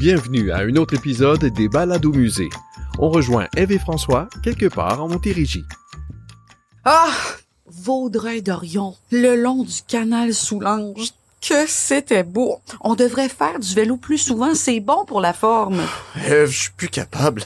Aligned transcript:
Bienvenue 0.00 0.50
à 0.50 0.60
un 0.60 0.76
autre 0.76 0.94
épisode 0.94 1.44
des 1.44 1.68
Balades 1.68 2.06
au 2.06 2.12
musée. 2.12 2.48
On 2.98 3.10
rejoint 3.10 3.48
Eve 3.54 3.72
et 3.72 3.78
François 3.78 4.30
quelque 4.42 4.64
part 4.64 5.04
en 5.04 5.08
Montérégie. 5.08 5.66
Ah! 6.86 7.12
Vaudreuil-Dorion, 7.66 8.96
le 9.10 9.36
long 9.36 9.62
du 9.62 9.82
canal 9.86 10.32
Soulanges. 10.32 11.10
Que 11.46 11.66
c'était 11.66 12.22
beau. 12.22 12.60
On 12.80 12.94
devrait 12.94 13.28
faire 13.28 13.60
du 13.60 13.74
vélo 13.74 13.98
plus 13.98 14.16
souvent, 14.16 14.54
c'est 14.54 14.80
bon 14.80 15.04
pour 15.04 15.20
la 15.20 15.34
forme. 15.34 15.82
Eve, 16.26 16.46
je 16.46 16.60
suis 16.60 16.72
plus 16.78 16.88
capable. 16.88 17.42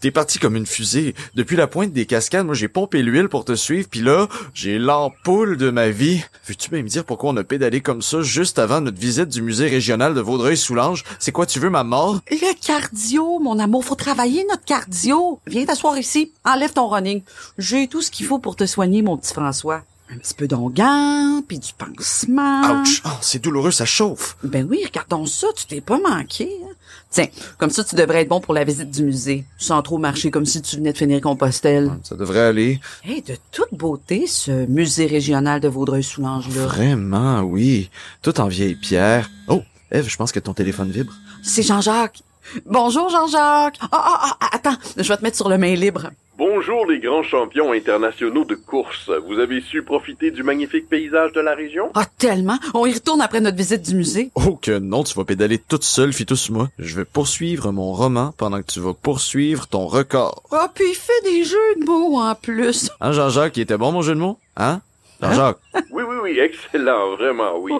T'es 0.00 0.10
parti 0.10 0.38
comme 0.38 0.56
une 0.56 0.64
fusée. 0.66 1.14
Depuis 1.34 1.56
la 1.56 1.66
pointe 1.66 1.92
des 1.92 2.06
cascades, 2.06 2.46
moi 2.46 2.54
j'ai 2.54 2.68
pompé 2.68 3.02
l'huile 3.02 3.28
pour 3.28 3.44
te 3.44 3.54
suivre, 3.54 3.86
puis 3.90 4.00
là, 4.00 4.28
j'ai 4.54 4.78
l'ampoule 4.78 5.58
de 5.58 5.70
ma 5.70 5.90
vie. 5.90 6.22
Veux-tu 6.46 6.70
bien 6.70 6.82
me 6.82 6.88
dire 6.88 7.04
pourquoi 7.04 7.30
on 7.30 7.36
a 7.36 7.44
pédalé 7.44 7.82
comme 7.82 8.00
ça 8.00 8.22
juste 8.22 8.58
avant 8.58 8.80
notre 8.80 8.98
visite 8.98 9.28
du 9.28 9.42
musée 9.42 9.68
régional 9.68 10.14
de 10.14 10.20
Vaudreuil-Soulanges? 10.22 11.04
C'est 11.18 11.32
quoi, 11.32 11.44
tu 11.44 11.60
veux 11.60 11.68
ma 11.68 11.84
mort? 11.84 12.20
Le 12.30 12.54
cardio, 12.66 13.38
mon 13.40 13.58
amour, 13.58 13.84
faut 13.84 13.94
travailler 13.94 14.46
notre 14.48 14.64
cardio. 14.64 15.38
Viens 15.46 15.66
t'asseoir 15.66 15.98
ici, 15.98 16.32
enlève 16.46 16.72
ton 16.72 16.88
running. 16.88 17.22
J'ai 17.58 17.86
tout 17.86 18.00
ce 18.00 18.10
qu'il 18.10 18.24
faut 18.24 18.38
pour 18.38 18.56
te 18.56 18.64
soigner, 18.64 19.02
mon 19.02 19.18
petit 19.18 19.34
François. 19.34 19.82
Un 20.12 20.16
petit 20.18 20.34
peu 20.34 20.48
d'onguent, 20.48 21.42
puis 21.46 21.58
du 21.60 21.70
pansement. 21.76 22.80
Ouch! 22.82 23.02
Oh, 23.04 23.10
c'est 23.20 23.40
douloureux, 23.40 23.70
ça 23.70 23.84
chauffe. 23.84 24.36
Ben 24.42 24.66
oui, 24.68 24.82
regardons 24.84 25.26
ça, 25.26 25.46
tu 25.54 25.66
t'es 25.66 25.80
pas 25.80 25.98
manqué. 26.00 26.50
hein? 26.64 26.69
Tiens, 27.10 27.26
comme 27.58 27.70
ça, 27.70 27.82
tu 27.82 27.96
devrais 27.96 28.22
être 28.22 28.28
bon 28.28 28.40
pour 28.40 28.54
la 28.54 28.62
visite 28.64 28.90
du 28.90 29.02
musée, 29.02 29.44
sans 29.58 29.82
trop 29.82 29.98
marcher 29.98 30.30
comme 30.30 30.46
si 30.46 30.62
tu 30.62 30.76
venais 30.76 30.92
de 30.92 30.98
finir 30.98 31.20
Compostelle. 31.20 31.90
Ça 32.04 32.14
devrait 32.14 32.40
aller. 32.40 32.80
Hey, 33.04 33.22
de 33.22 33.36
toute 33.50 33.72
beauté, 33.72 34.26
ce 34.26 34.66
musée 34.66 35.06
régional 35.06 35.60
de 35.60 35.68
Vaudreuil-Soulanges-là. 35.68 36.66
Vraiment, 36.66 37.40
oui. 37.40 37.90
Tout 38.22 38.40
en 38.40 38.46
vieille 38.46 38.76
pierre. 38.76 39.28
Oh, 39.48 39.62
Eve, 39.90 40.08
je 40.08 40.16
pense 40.16 40.30
que 40.30 40.38
ton 40.38 40.54
téléphone 40.54 40.90
vibre. 40.90 41.12
C'est 41.42 41.62
Jean-Jacques. 41.62 42.22
Bonjour, 42.66 43.08
Jean-Jacques. 43.08 43.78
Ah, 43.82 43.88
ah, 43.92 44.36
ah, 44.40 44.48
attends, 44.52 44.76
je 44.96 45.02
vais 45.02 45.16
te 45.16 45.22
mettre 45.22 45.36
sur 45.36 45.48
le 45.48 45.58
main 45.58 45.74
libre. 45.74 46.10
Bonjour 46.38 46.86
les 46.86 47.00
grands 47.00 47.22
champions 47.22 47.72
internationaux 47.72 48.46
de 48.46 48.54
course. 48.54 49.10
Vous 49.28 49.38
avez 49.38 49.60
su 49.60 49.82
profiter 49.82 50.30
du 50.30 50.42
magnifique 50.42 50.88
paysage 50.88 51.32
de 51.32 51.40
la 51.40 51.54
région? 51.54 51.90
Ah, 51.94 52.06
tellement. 52.16 52.58
On 52.72 52.86
y 52.86 52.94
retourne 52.94 53.20
après 53.20 53.42
notre 53.42 53.58
visite 53.58 53.82
du 53.82 53.94
musée. 53.94 54.30
Oh 54.34 54.56
que 54.56 54.78
non, 54.78 55.04
tu 55.04 55.14
vas 55.14 55.24
pédaler 55.24 55.58
toute 55.58 55.84
seule, 55.84 56.14
Fitus 56.14 56.48
moi. 56.48 56.70
Je 56.78 56.96
vais 56.96 57.04
poursuivre 57.04 57.72
mon 57.72 57.92
roman 57.92 58.32
pendant 58.38 58.62
que 58.62 58.72
tu 58.72 58.80
vas 58.80 58.94
poursuivre 58.94 59.66
ton 59.66 59.86
record. 59.86 60.42
Ah, 60.50 60.70
puis 60.74 60.86
il 60.88 60.94
fait 60.94 61.22
des 61.24 61.44
jeux 61.44 61.74
de 61.78 61.84
mots 61.84 62.18
en 62.18 62.34
plus. 62.34 62.90
Hein, 63.02 63.12
Jean-Jacques, 63.12 63.58
il 63.58 63.60
était 63.60 63.76
bon 63.76 63.92
mon 63.92 64.00
jeu 64.00 64.14
de 64.14 64.20
mots? 64.20 64.38
Hein? 64.56 64.80
Jean-Jacques. 65.20 65.58
Oui, 65.90 66.04
oui, 66.06 66.16
oui, 66.22 66.38
excellent, 66.38 67.16
vraiment, 67.16 67.58
oui. 67.58 67.72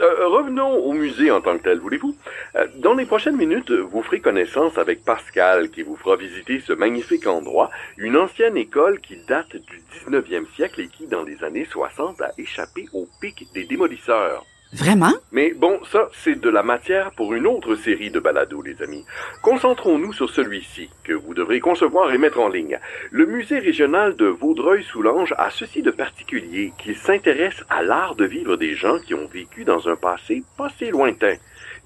Euh, 0.00 0.28
revenons 0.28 0.74
au 0.74 0.92
musée 0.92 1.30
en 1.30 1.40
tant 1.40 1.56
que 1.56 1.62
tel, 1.62 1.78
voulez-vous? 1.78 2.14
Euh, 2.56 2.66
dans 2.78 2.94
les 2.94 3.06
prochaines 3.06 3.36
minutes, 3.36 3.70
vous 3.70 4.02
ferez 4.02 4.20
connaissance 4.20 4.76
avec 4.78 5.04
Pascal 5.04 5.70
qui 5.70 5.82
vous 5.82 5.96
fera 5.96 6.16
visiter 6.16 6.60
ce 6.60 6.72
magnifique 6.72 7.26
endroit, 7.26 7.70
une 7.96 8.16
ancienne 8.16 8.56
école 8.56 9.00
qui 9.00 9.16
date 9.28 9.56
du 9.56 9.82
19e 10.04 10.46
siècle 10.54 10.80
et 10.80 10.88
qui, 10.88 11.06
dans 11.06 11.22
les 11.22 11.42
années 11.44 11.66
60, 11.70 12.20
a 12.20 12.32
échappé 12.36 12.86
au 12.92 13.08
pic 13.20 13.46
des 13.54 13.64
démolisseurs. 13.64 14.44
Vraiment? 14.72 15.12
Mais 15.32 15.52
bon, 15.52 15.80
ça, 15.84 16.08
c'est 16.24 16.40
de 16.40 16.48
la 16.48 16.62
matière 16.62 17.12
pour 17.12 17.34
une 17.34 17.46
autre 17.46 17.74
série 17.74 18.10
de 18.10 18.20
balados, 18.20 18.62
les 18.62 18.82
amis. 18.82 19.04
Concentrons-nous 19.42 20.14
sur 20.14 20.30
celui-ci, 20.30 20.88
que 21.04 21.12
vous 21.12 21.34
devrez 21.34 21.60
concevoir 21.60 22.10
et 22.12 22.18
mettre 22.18 22.40
en 22.40 22.48
ligne. 22.48 22.78
Le 23.10 23.26
musée 23.26 23.58
régional 23.58 24.16
de 24.16 24.24
Vaudreuil-Soulanges 24.24 25.34
a 25.36 25.50
ceci 25.50 25.82
de 25.82 25.90
particulier 25.90 26.72
qu'il 26.78 26.96
s'intéresse 26.96 27.62
à 27.68 27.82
l'art 27.82 28.14
de 28.14 28.24
vivre 28.24 28.56
des 28.56 28.74
gens 28.74 28.98
qui 28.98 29.12
ont 29.12 29.26
vécu 29.26 29.64
dans 29.64 29.88
un 29.88 29.96
passé 29.96 30.42
pas 30.56 30.70
si 30.78 30.88
lointain. 30.88 31.34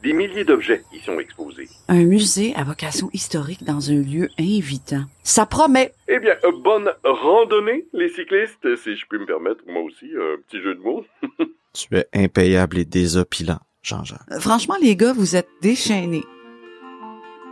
Des 0.04 0.12
milliers 0.12 0.44
d'objets 0.44 0.82
y 0.92 1.00
sont 1.00 1.18
exposés. 1.18 1.68
Un 1.88 2.04
musée 2.04 2.54
à 2.54 2.62
vocation 2.62 3.10
historique 3.12 3.64
dans 3.64 3.90
un 3.90 4.00
lieu 4.00 4.28
invitant. 4.38 5.02
Ça 5.24 5.44
promet. 5.46 5.92
Eh 6.06 6.20
bien, 6.20 6.36
euh, 6.44 6.52
bonne 6.52 6.92
randonnée, 7.02 7.86
les 7.92 8.10
cyclistes, 8.10 8.76
si 8.76 8.94
je 8.94 9.06
puis 9.08 9.18
me 9.18 9.26
permettre, 9.26 9.64
moi 9.66 9.82
aussi, 9.82 10.06
un 10.14 10.36
petit 10.46 10.62
jeu 10.62 10.76
de 10.76 10.80
mots. 10.80 11.04
Tu 11.76 11.94
es 11.94 12.06
impayable 12.14 12.78
et 12.78 12.86
désopilant, 12.86 13.58
Jean-Jacques. 13.82 14.20
Euh, 14.32 14.40
Franchement, 14.40 14.76
les 14.80 14.96
gars, 14.96 15.12
vous 15.12 15.36
êtes 15.36 15.48
déchaînés. 15.60 16.24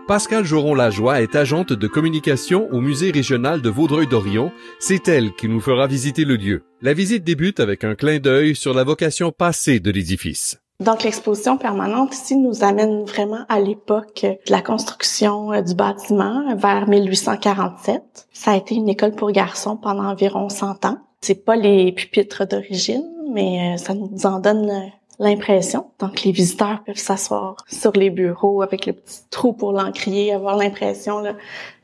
Pascal 0.08 0.44
Joron-Lajoie 0.44 1.22
est 1.22 1.34
agente 1.34 1.72
de 1.72 1.86
communication 1.86 2.68
au 2.72 2.80
musée 2.80 3.10
régional 3.10 3.60
de 3.60 3.68
Vaudreuil-Dorion. 3.68 4.50
C'est 4.78 5.08
elle 5.08 5.34
qui 5.34 5.48
nous 5.48 5.60
fera 5.60 5.86
visiter 5.86 6.24
le 6.24 6.36
lieu. 6.36 6.62
La 6.80 6.94
visite 6.94 7.24
débute 7.24 7.60
avec 7.60 7.84
un 7.84 7.94
clin 7.94 8.18
d'œil 8.18 8.56
sur 8.56 8.72
la 8.72 8.84
vocation 8.84 9.30
passée 9.30 9.80
de 9.80 9.90
l'édifice. 9.90 10.58
Donc, 10.80 11.04
l'exposition 11.04 11.56
permanente 11.56 12.14
ici 12.14 12.36
nous 12.36 12.64
amène 12.64 13.04
vraiment 13.04 13.44
à 13.48 13.60
l'époque 13.60 14.22
de 14.24 14.50
la 14.50 14.60
construction 14.60 15.52
euh, 15.52 15.60
du 15.60 15.74
bâtiment, 15.74 16.56
vers 16.56 16.88
1847. 16.88 18.26
Ça 18.32 18.52
a 18.52 18.56
été 18.56 18.74
une 18.74 18.88
école 18.88 19.12
pour 19.12 19.30
garçons 19.32 19.76
pendant 19.76 20.04
environ 20.04 20.48
100 20.48 20.84
ans. 20.86 20.98
C'est 21.24 21.42
pas 21.42 21.56
les 21.56 21.90
pupitres 21.90 22.46
d'origine, 22.46 23.08
mais 23.32 23.72
euh, 23.72 23.76
ça 23.78 23.94
nous 23.94 24.26
en 24.26 24.40
donne 24.40 24.92
l'impression. 25.18 25.86
Donc, 25.98 26.22
les 26.22 26.32
visiteurs 26.32 26.82
peuvent 26.84 26.96
s'asseoir 26.96 27.56
sur 27.68 27.92
les 27.92 28.10
bureaux 28.10 28.62
avec 28.62 28.86
le 28.86 28.92
petit 28.92 29.20
trou 29.30 29.52
pour 29.52 29.72
l'encrier, 29.72 30.32
avoir 30.32 30.56
l'impression 30.56 31.22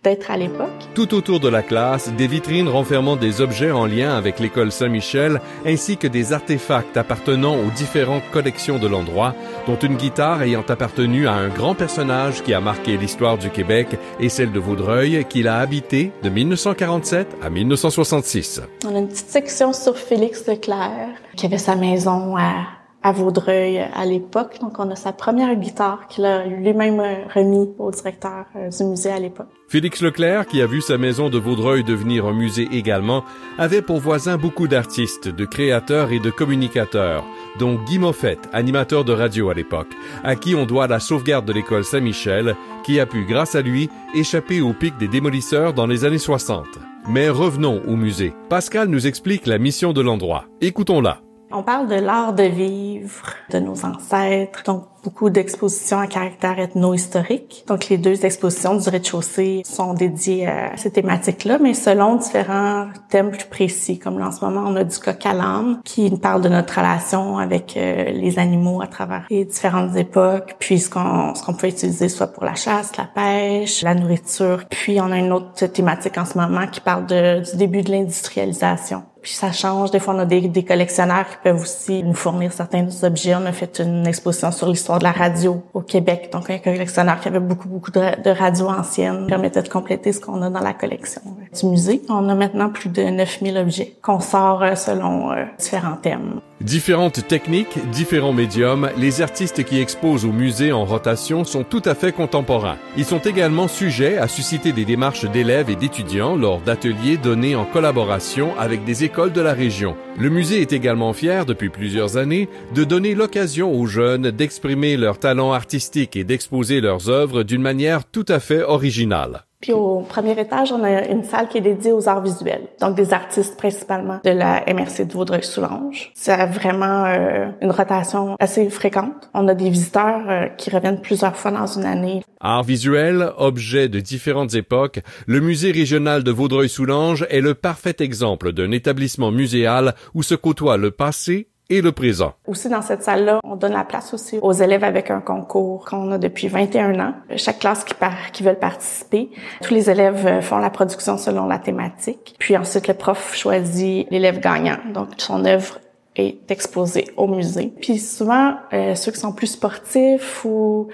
d'être 0.03 0.31
à 0.31 0.37
l'époque. 0.37 0.71
Tout 0.95 1.15
autour 1.15 1.41
de 1.41 1.49
la 1.49 1.63
classe, 1.63 2.11
des 2.13 2.27
vitrines 2.27 2.69
renfermant 2.69 3.17
des 3.17 3.41
objets 3.41 3.71
en 3.71 3.87
lien 3.87 4.17
avec 4.17 4.41
l'école 4.41 4.73
Saint-Michel, 4.73 5.41
ainsi 5.67 5.97
que 5.97 6.07
des 6.07 6.33
artefacts 6.33 6.97
appartenant 6.97 7.57
aux 7.57 7.71
différentes 7.71 8.29
collections 8.33 8.79
de 8.79 8.89
l'endroit, 8.89 9.35
dont 9.67 9.79
une 9.79 9.97
guitare 9.97 10.43
ayant 10.43 10.65
appartenu 10.69 11.27
à 11.27 11.35
un 11.35 11.49
grand 11.49 11.75
personnage 11.75 12.43
qui 12.43 12.55
a 12.55 12.61
marqué 12.61 12.97
l'histoire 12.97 13.39
du 13.39 13.51
Québec 13.51 13.89
et 14.19 14.29
celle 14.29 14.53
de 14.53 14.61
Vaudreuil, 14.61 15.25
qu'il 15.29 15.49
a 15.49 15.59
habité 15.59 16.13
de 16.23 16.31
1947 16.31 17.37
à 17.43 17.51
1966. 17.51 18.63
On 18.87 18.95
a 18.95 18.99
une 18.99 19.09
petite 19.09 19.29
section 19.29 19.73
sur 19.73 19.97
Félix 19.97 20.47
Leclerc, 20.47 21.11
qui 21.37 21.47
avait 21.47 21.59
sa 21.59 21.77
maison 21.77 22.37
à, 22.37 22.80
à 23.03 23.13
Vaudreuil 23.13 23.79
à 23.79 24.05
l'époque. 24.05 24.59
Donc, 24.61 24.79
on 24.79 24.91
a 24.91 24.97
sa 24.97 25.13
première 25.13 25.55
guitare 25.55 26.07
qu'il 26.09 26.25
a 26.25 26.45
lui-même 26.45 27.01
remis 27.35 27.71
au 27.79 27.91
directeur 27.91 28.47
euh, 28.57 28.69
du 28.69 28.85
musée 28.85 29.11
à 29.11 29.19
l'époque. 29.19 29.49
Félix 29.69 30.03
Leclerc, 30.03 30.47
qui 30.47 30.61
a 30.61 30.67
vu 30.67 30.81
sa 30.81 30.99
maison 30.99 31.31
de 31.31 31.39
Vaudreuil 31.39 31.85
devenir 31.85 32.27
un 32.27 32.33
musée 32.33 32.69
également, 32.73 33.25
avait 33.57 33.83
pour 33.83 34.01
voisin 34.01 34.37
beaucoup 34.37 34.69
d'artistes, 34.69 35.29
de 35.29 35.45
créateurs 35.45 36.13
et 36.13 36.19
de 36.19 36.31
communicateurs, 36.31 37.25
dont 37.59 37.79
Guy 37.87 37.99
Moffett, 37.99 38.41
animateur 38.53 39.05
de 39.05 39.13
radio 39.13 39.49
à 39.49 39.55
l'époque, 39.55 39.93
à 40.25 40.35
qui 40.35 40.55
on 40.55 40.67
doit 40.67 40.89
la 40.89 41.01
sauvegarde 41.01 41.47
de 41.47 41.53
l'école 41.53 41.85
Saint-Michel, 41.85 42.57
qui 42.85 42.99
a 42.99 43.07
pu, 43.07 43.25
grâce 43.25 43.55
à 43.55 43.63
lui, 43.63 43.89
échapper 44.15 44.61
au 44.61 44.73
pic 44.73 44.97
des 44.99 45.09
démolisseurs 45.09 45.73
dans 45.73 45.87
les 45.87 46.05
années 46.05 46.19
60. 46.19 46.67
Mais 47.09 47.31
revenons 47.31 47.81
au 47.87 47.97
musée. 47.97 48.35
Pascal 48.49 48.89
nous 48.89 49.07
explique 49.07 49.47
la 49.47 49.59
mission 49.59 49.93
de 49.93 50.01
l'endroit. 50.01 50.45
Écoutons-la. 50.61 51.23
On 51.53 51.65
parle 51.65 51.89
de 51.89 51.97
l'art 51.97 52.33
de 52.33 52.45
vivre 52.45 53.35
de 53.51 53.59
nos 53.59 53.85
ancêtres, 53.85 54.63
donc 54.65 54.85
beaucoup 55.03 55.31
d'expositions 55.31 55.99
à 55.99 56.07
caractère 56.07 56.61
ethno-historique. 56.61 57.65
Donc 57.67 57.89
les 57.89 57.99
deux 57.99 58.25
expositions 58.25 58.77
du 58.77 58.89
rez-de-chaussée 58.89 59.63
sont 59.65 59.95
dédiées 59.95 60.47
à 60.47 60.77
ces 60.77 60.93
thématiques-là, 60.93 61.59
mais 61.61 61.75
selon 61.75 62.17
différents 62.17 62.87
thèmes 63.09 63.33
plus 63.33 63.47
précis. 63.47 63.99
Comme 63.99 64.21
là, 64.21 64.29
en 64.29 64.33
ce 64.33 64.45
moment, 64.45 64.63
on 64.65 64.77
a 64.77 64.85
du 64.85 64.97
coq 64.97 65.27
à 65.27 65.33
l'âne 65.33 65.81
qui 65.85 66.09
parle 66.11 66.43
de 66.43 66.49
notre 66.49 66.77
relation 66.77 67.39
avec 67.39 67.77
euh, 67.77 68.11
les 68.11 68.39
animaux 68.39 68.81
à 68.81 68.87
travers 68.87 69.27
les 69.29 69.45
différentes 69.45 69.97
époques, 69.97 70.55
puis 70.61 70.79
ce 70.79 70.89
qu'on 70.89 71.35
ce 71.35 71.51
peut 71.51 71.67
utiliser 71.67 72.09
soit 72.09 72.29
pour 72.29 72.45
la 72.45 72.55
chasse, 72.55 72.97
la 72.97 73.07
pêche, 73.07 73.83
la 73.83 73.97
nourriture. 73.97 74.65
Puis 74.71 75.01
on 75.01 75.11
a 75.11 75.19
une 75.19 75.33
autre 75.33 75.67
thématique 75.67 76.17
en 76.17 76.25
ce 76.25 76.39
moment 76.39 76.69
qui 76.69 76.81
parle 76.81 77.07
du 77.07 77.57
début 77.57 77.83
de 77.83 77.91
l'industrialisation. 77.91 79.03
Puis 79.23 79.33
ça 79.33 79.53
change. 79.53 79.91
Des 79.91 79.99
fois, 79.99 80.15
on 80.15 80.19
a 80.19 80.25
des, 80.25 80.41
des 80.49 80.65
collectionneurs 80.65 81.29
qui 81.29 81.37
peuvent 81.43 81.61
aussi 81.61 82.03
nous 82.03 82.15
fournir 82.15 82.53
certains 82.53 82.87
objets. 83.03 83.35
On 83.35 83.47
a 83.47 83.53
fait 83.53 83.81
une 83.81 84.07
exposition 84.07 84.51
sur 84.51 84.69
l'histoire 84.69 84.99
de 84.99 85.05
la 85.05 85.13
radio 85.13 85.63
au 85.75 85.81
Québec. 85.81 86.31
Donc, 86.33 86.51
un 86.51 86.59
collectionneur 86.59 87.21
qui 87.21 87.29
avait 87.29 87.41
beaucoup, 87.41 87.69
beaucoup 87.69 87.91
de, 87.91 88.31
radios 88.31 88.69
anciennes 88.69 89.27
permettait 89.27 89.63
de 89.63 89.69
compléter 89.69 90.13
ce 90.13 90.21
qu'on 90.21 90.41
a 90.43 90.51
dans 90.51 90.61
la 90.61 90.73
collection 90.73 91.23
du 91.59 91.67
musée. 91.67 92.03
On 92.09 92.29
a 92.29 92.35
maintenant 92.35 92.71
plus 92.71 92.89
de 92.89 93.03
9000 93.03 93.59
objets 93.59 93.95
qu'on 94.03 94.21
sort 94.21 94.63
euh, 94.63 94.75
selon 94.75 95.33
euh, 95.33 95.45
différents 95.59 95.97
thèmes. 95.97 96.41
Différentes 96.61 97.27
techniques, 97.27 97.79
différents 97.91 98.35
médiums, 98.35 98.91
les 98.99 99.23
artistes 99.23 99.65
qui 99.65 99.81
exposent 99.81 100.27
au 100.27 100.33
musée 100.33 100.73
en 100.73 100.85
rotation 100.85 101.45
sont 101.45 101.65
tout 101.65 101.81
à 101.87 101.95
fait 101.95 102.13
contemporains. 102.13 102.77
Ils 102.99 103.07
sont 103.07 103.19
également 103.19 103.67
sujets 103.67 104.19
à 104.19 104.29
susciter 104.29 104.73
des 104.73 104.85
démarches 104.85 105.25
d'élèves 105.25 105.71
et 105.71 105.77
d'étudiants 105.77 106.37
lors 106.37 106.61
d'ateliers 106.61 107.17
donnés 107.17 107.57
en 107.57 107.65
collaboration 107.65 108.51
avec 108.59 108.85
des 108.85 109.05
écoles 109.05 109.10
de 109.11 109.41
la 109.41 109.53
région. 109.53 109.97
Le 110.19 110.31
musée 110.31 110.61
est 110.61 110.73
également 110.73 111.13
fier, 111.13 111.45
depuis 111.45 111.69
plusieurs 111.69 112.17
années, 112.17 112.49
de 112.75 112.85
donner 112.85 113.15
l'occasion 113.15 113.73
aux 113.75 113.87
jeunes 113.87 114.31
d'exprimer 114.31 114.97
leurs 114.97 115.19
talents 115.19 115.53
artistiques 115.53 116.17
et 116.17 116.25
d'exposer 116.25 116.81
leurs 116.81 117.09
œuvres 117.09 117.43
d'une 117.43 117.61
manière 117.61 118.05
tout 118.05 118.25
à 118.29 118.39
fait 118.39 118.63
originale. 118.63 119.45
Puis 119.61 119.73
au 119.73 120.01
premier 120.01 120.39
étage, 120.41 120.73
on 120.73 120.83
a 120.83 121.07
une 121.07 121.23
salle 121.23 121.49
qui 121.49 121.59
est 121.59 121.61
dédiée 121.61 121.93
aux 121.93 122.09
arts 122.09 122.23
visuels, 122.23 122.69
donc 122.81 122.97
des 122.97 123.13
artistes 123.13 123.59
principalement 123.59 124.21
de 124.25 124.31
la 124.31 124.65
MRC 124.67 125.07
de 125.07 125.13
Vaudreuil-Soulanges. 125.13 126.13
C'est 126.15 126.47
vraiment 126.47 127.05
euh, 127.05 127.51
une 127.61 127.71
rotation 127.71 128.37
assez 128.41 128.71
fréquente. 128.71 129.29
On 129.35 129.47
a 129.49 129.55
des 129.55 129.69
visiteurs 129.69 130.23
euh, 130.29 130.47
qui 130.47 130.71
reviennent 130.71 131.03
plusieurs 131.03 131.37
fois 131.37 131.51
dans 131.51 131.67
une 131.67 131.85
année. 131.85 132.23
Art 132.41 132.63
visuel, 132.63 133.33
objet 133.37 133.91
de 133.91 134.01
différentes 134.01 134.55
époques, 134.55 135.01
le 135.27 135.41
musée 135.41 135.73
régional 135.73 136.25
de 136.25 136.31
Vaudreuil-Soulanges 136.31 137.27
est 137.29 137.43
le 137.43 137.55
parfait 137.55 137.97
exemple 137.99 138.53
d'un 138.53 138.71
établissement 138.71 139.31
muséal 139.31 139.95
où 140.15 140.23
se 140.23 140.35
côtoient 140.35 140.79
le 140.79 140.91
passé 140.91 141.50
et 141.71 141.81
le 141.81 141.93
présent. 141.93 142.35
Aussi, 142.47 142.69
dans 142.69 142.83
cette 142.83 143.03
salle-là, 143.03 143.41
on 143.45 143.57
donne 143.57 143.73
la 143.73 143.85
place 143.85 144.13
aussi 144.13 144.39
aux 144.43 144.53
élèves 144.53 144.85
avec 144.85 145.11
un 145.11 145.21
concours 145.21 145.87
qu'on 145.87 146.11
a 146.11 146.19
depuis 146.19 146.49
21 146.49 146.99
ans. 147.01 147.15
Chaque 147.37 147.61
classe 147.61 147.85
qui, 147.85 147.95
part, 147.95 148.33
qui 148.33 148.43
veulent 148.43 148.59
participer, 148.59 149.31
tous 149.63 149.73
les 149.73 149.89
élèves 149.89 150.27
euh, 150.27 150.41
font 150.43 150.59
la 150.59 150.71
production 150.71 151.17
selon 151.17 151.47
la 151.47 151.59
thématique. 151.59 152.35
Puis 152.39 152.57
ensuite, 152.57 152.89
le 152.89 152.95
prof 152.95 153.35
choisit 153.35 154.11
l'élève 154.11 154.41
gagnant. 154.41 154.79
Donc, 154.93 155.09
son 155.19 155.45
œuvre 155.45 155.79
est 156.17 156.51
exposée 156.51 157.07
au 157.17 157.29
musée. 157.29 157.73
Puis 157.81 157.99
souvent, 157.99 158.57
euh, 158.73 158.97
ceux 158.97 159.13
qui 159.13 159.21
sont 159.21 159.33
plus 159.33 159.47
sportifs 159.47 160.45
ou 160.45 160.89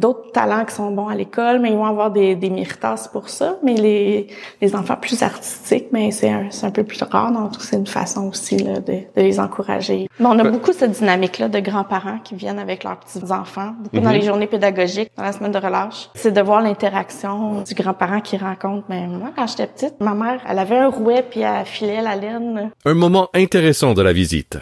d'autres 0.00 0.32
talents 0.32 0.64
qui 0.64 0.74
sont 0.74 0.90
bons 0.90 1.08
à 1.08 1.14
l'école, 1.14 1.60
mais 1.60 1.70
ils 1.70 1.76
vont 1.76 1.84
avoir 1.84 2.10
des, 2.10 2.34
des 2.34 2.50
méritas 2.50 3.08
pour 3.12 3.28
ça. 3.28 3.56
Mais 3.62 3.74
les, 3.74 4.26
les 4.60 4.74
enfants 4.74 4.96
plus 4.96 5.22
artistiques, 5.22 5.88
mais 5.92 6.10
c'est 6.10 6.30
un, 6.30 6.48
un 6.62 6.70
peu 6.70 6.84
plus 6.84 7.02
rare, 7.02 7.32
donc 7.32 7.52
c'est 7.60 7.76
une 7.76 7.86
façon 7.86 8.28
aussi 8.28 8.56
là, 8.58 8.80
de, 8.80 8.92
de 8.92 9.22
les 9.22 9.38
encourager. 9.38 10.08
Mais 10.18 10.26
on 10.26 10.38
a 10.38 10.44
beaucoup 10.44 10.72
cette 10.72 10.92
dynamique-là 10.92 11.48
de 11.48 11.60
grands-parents 11.60 12.18
qui 12.24 12.34
viennent 12.34 12.58
avec 12.58 12.84
leurs 12.84 12.98
petits-enfants, 12.98 13.72
beaucoup 13.82 14.00
dans 14.04 14.10
les 14.10 14.22
journées 14.22 14.46
pédagogiques, 14.46 15.10
dans 15.16 15.24
la 15.24 15.32
semaine 15.32 15.52
de 15.52 15.58
relâche. 15.58 16.08
C'est 16.14 16.32
de 16.32 16.40
voir 16.40 16.62
l'interaction 16.62 17.62
du 17.62 17.74
grand-parent 17.74 18.20
qui 18.20 18.36
rencontre. 18.36 18.84
Mais 18.88 19.06
moi, 19.06 19.30
quand 19.36 19.46
j'étais 19.46 19.66
petite, 19.66 20.00
ma 20.00 20.14
mère, 20.14 20.40
elle 20.48 20.58
avait 20.58 20.78
un 20.78 20.88
rouet 20.88 21.24
puis 21.28 21.40
elle 21.40 21.66
filait 21.66 22.02
la 22.02 22.16
laine. 22.16 22.70
Un 22.84 22.94
moment 22.94 23.28
intéressant 23.34 23.94
de 23.94 24.02
la 24.02 24.12
visite. 24.12 24.58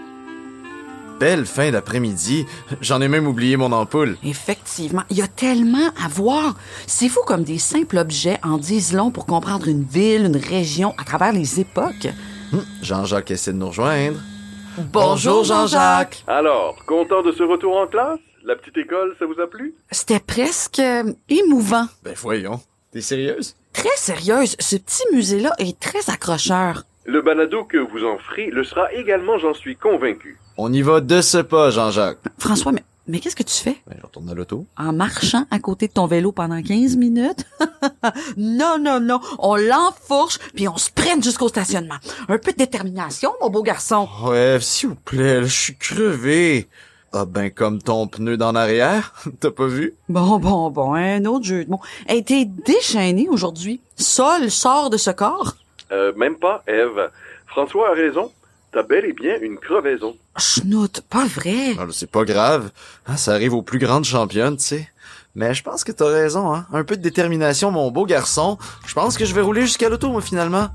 Belle 1.20 1.48
fin 1.48 1.72
d'après-midi. 1.72 2.46
J'en 2.80 3.02
ai 3.02 3.08
même 3.08 3.28
oublié 3.28 3.58
mon 3.58 3.72
ampoule. 3.72 4.18
Effectivement, 4.24 5.02
il 5.10 5.18
y 5.18 5.22
a 5.24 5.28
tellement 5.28 5.90
à 6.04 6.08
voir. 6.08 6.56
C'est 6.86 7.10
fou 7.10 7.22
comme 7.26 7.44
des 7.44 7.58
simples 7.58 7.98
objets 7.98 8.40
en 8.44 8.58
disent 8.58 8.94
long 8.94 9.10
pour 9.10 9.26
comprendre 9.26 9.68
une 9.68 9.84
ville, 9.84 10.26
une 10.26 10.38
région 10.38 10.94
à 11.00 11.04
travers 11.04 11.34
les 11.34 11.60
époques. 11.60 12.08
Hum, 12.54 12.64
Jean-Jacques 12.84 13.32
essaie 13.32 13.52
de 13.52 13.58
nous 13.58 13.70
rejoindre. 13.70 14.20
Bonjour, 14.94 15.44
Jean-Jacques. 15.44 16.24
Alors, 16.28 16.86
content 16.86 17.24
de 17.24 17.32
ce 17.32 17.42
retour 17.42 17.78
en 17.78 17.88
classe? 17.88 18.20
La 18.44 18.56
petite 18.56 18.78
école, 18.78 19.16
ça 19.18 19.26
vous 19.26 19.42
a 19.42 19.48
plu? 19.48 19.74
C'était 19.90 20.20
presque 20.20 20.80
euh, 20.80 21.12
émouvant. 21.30 21.88
Ben 22.04 22.14
voyons. 22.16 22.62
T'es 22.92 23.02
sérieuse? 23.02 23.56
Très 23.74 23.96
sérieuse, 23.98 24.56
ce 24.60 24.76
petit 24.76 25.04
musée-là 25.14 25.52
est 25.58 25.80
très 25.80 26.12
accrocheur. 26.12 26.84
Le 27.06 27.22
balado 27.22 27.64
que 27.64 27.78
vous 27.78 28.06
en 28.06 28.18
ferez 28.20 28.50
le 28.52 28.64
sera 28.64 28.94
également, 28.94 29.38
j'en 29.40 29.54
suis 29.54 29.76
convaincu. 29.76 30.38
On 30.60 30.74
y 30.74 30.82
va 30.82 31.02
de 31.02 31.22
ce 31.22 31.38
pas, 31.38 31.70
Jean-Jacques. 31.70 32.18
François, 32.40 32.72
mais, 32.72 32.84
mais 33.08 33.20
qu'est-ce 33.20 33.36
que 33.36 33.44
tu 33.44 33.54
fais? 33.54 33.78
Ben, 33.86 33.96
je 34.00 34.04
retourne 34.04 34.28
à 34.28 34.34
l'auto. 34.34 34.66
En 34.76 34.92
marchant 34.92 35.46
à 35.52 35.60
côté 35.60 35.88
de 35.88 35.94
ton 35.94 36.08
vélo 36.08 36.32
pendant 36.32 36.60
15 36.64 36.96
minutes? 36.96 37.46
non, 38.38 38.80
non, 38.80 39.00
non. 39.00 39.20
On 39.38 39.56
l'enfourche, 39.56 40.40
puis 40.56 40.68
on 40.68 40.78
se 40.78 40.90
prenne 40.90 41.22
jusqu'au 41.22 41.48
stationnement. 41.48 41.98
Un 42.28 42.40
peu 42.40 42.54
de 42.54 42.58
détermination, 42.58 43.34
mon 43.40 43.52
beau 43.52 43.62
garçon. 43.62 44.10
Ouais, 44.24 44.58
s'il 44.60 44.90
vous 44.90 44.96
plaît, 44.96 45.44
je 45.44 45.62
suis 45.62 45.76
crevé. 45.78 46.68
Ah 47.14 47.26
ben 47.26 47.52
comme 47.52 47.80
ton 47.82 48.08
pneu 48.08 48.36
d'en 48.36 48.56
arrière, 48.56 49.14
t'as 49.40 49.52
pas 49.52 49.68
vu? 49.68 49.94
Bon, 50.10 50.40
bon, 50.40 50.72
bon, 50.72 50.94
un 50.96 51.24
autre 51.26 51.46
jeu 51.46 51.66
de 51.66 51.70
mots. 51.70 51.82
Hey, 52.08 52.24
t'es 52.24 52.46
déchaîné 52.46 53.30
aujourd'hui. 53.30 53.80
Sol 53.96 54.50
sort 54.50 54.90
de 54.90 54.98
ce 54.98 55.12
corps? 55.12 55.54
Euh, 55.92 56.14
même 56.16 56.36
pas, 56.36 56.64
Eve. 56.68 57.12
François 57.46 57.92
a 57.92 57.94
raison. 57.94 58.32
T'as 58.74 58.84
bel 58.84 59.06
et 59.06 59.14
bien 59.14 59.36
une 59.42 59.58
crevaison. 59.58 60.16
Schnout, 60.38 61.02
pas 61.10 61.26
vrai. 61.26 61.76
Ah, 61.80 61.86
là, 61.86 61.92
c'est 61.92 62.12
pas 62.12 62.26
grave. 62.26 62.70
Hein, 63.08 63.18
ça 63.18 63.32
arrive 63.34 63.54
aux 63.54 63.62
plus 63.64 63.80
grandes 63.80 64.06
championnes, 64.06 64.58
tu 64.58 64.64
sais. 64.64 64.90
Mais 65.36 65.54
je 65.54 65.64
pense 65.64 65.84
que 65.84 65.92
t'as 65.92 66.08
raison, 66.10 66.54
hein. 66.54 66.66
Un 66.74 66.84
peu 66.84 66.98
de 66.98 67.02
détermination, 67.02 67.72
mon 67.72 67.92
beau 67.92 68.06
garçon. 68.06 68.58
Je 68.86 68.94
pense 68.94 69.18
que 69.18 69.26
je 69.26 69.34
vais 69.34 69.42
rouler 69.42 69.62
jusqu'à 69.62 69.88
l'auto, 69.90 70.10
moi, 70.10 70.22
finalement. 70.22 70.70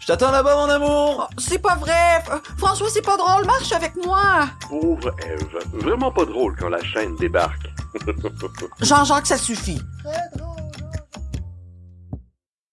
Je 0.00 0.06
t'attends 0.06 0.30
là-bas, 0.30 0.54
mon 0.56 0.70
amour! 0.72 1.28
C'est 1.38 1.58
pas 1.60 1.74
vrai. 1.76 2.22
F- 2.26 2.40
François, 2.58 2.88
c'est 2.90 3.02
pas 3.04 3.16
drôle. 3.16 3.44
Marche 3.44 3.72
avec 3.72 3.92
moi. 4.04 4.46
Pauvre 4.68 5.14
Eve. 5.28 5.58
Vraiment 5.72 6.12
pas 6.12 6.24
drôle 6.24 6.54
quand 6.58 6.68
la 6.68 6.82
chaîne 6.82 7.16
débarque. 7.16 7.66
Jean-Jacques, 8.80 9.26
ça 9.26 9.36
suffit. 9.38 9.80
Très 10.04 10.38
drôle. 10.38 10.55